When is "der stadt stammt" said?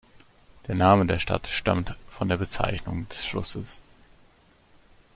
1.05-1.93